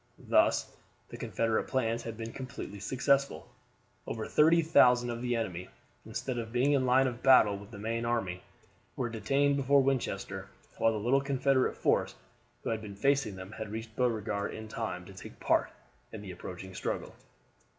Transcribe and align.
Thus 0.17 0.75
the 1.09 1.17
Confederate 1.17 1.65
plans 1.65 2.01
had 2.01 2.17
been 2.17 2.33
completely 2.33 2.79
successful. 2.79 3.47
Over 4.07 4.25
30,000 4.25 5.11
of 5.11 5.21
the 5.21 5.35
enemy, 5.35 5.69
instead 6.07 6.39
of 6.39 6.51
being 6.51 6.71
in 6.71 6.87
line 6.87 7.05
of 7.05 7.21
battle 7.21 7.55
with 7.55 7.69
the 7.69 7.77
main 7.77 8.03
army, 8.03 8.41
were 8.95 9.09
detained 9.11 9.57
before 9.57 9.83
Winchester, 9.83 10.47
while 10.79 10.91
the 10.91 10.97
little 10.97 11.21
Confederate 11.21 11.77
force 11.77 12.15
who 12.63 12.71
had 12.71 12.81
been 12.81 12.95
facing 12.95 13.35
them 13.35 13.51
had 13.51 13.69
reached 13.71 13.95
Beauregard 13.95 14.55
in 14.55 14.67
time 14.67 15.05
to 15.05 15.13
take 15.13 15.39
part 15.39 15.69
in 16.11 16.23
the 16.23 16.31
approaching 16.31 16.73
struggle. 16.73 17.13